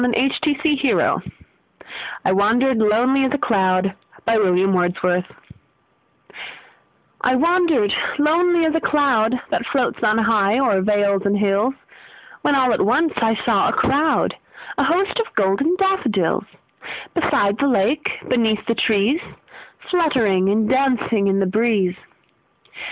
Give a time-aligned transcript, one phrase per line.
[0.01, 1.29] William Wordsworth
[2.25, 3.93] I Wandered Lonely As a Cloud
[4.27, 4.39] I
[7.35, 11.75] WANDERED lonely as a cloud That floats on high o'er vales and hills,
[12.41, 14.35] When all at once I saw a crowd,
[14.79, 16.45] A host, of golden daffodils;
[17.13, 19.21] Beside the lake, beneath the trees,
[19.81, 21.95] Fluttering and dancing in the breeze.